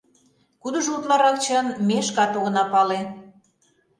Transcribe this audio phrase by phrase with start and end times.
[0.61, 2.99] Кудыжо утларак чын— ме шкат огына пале.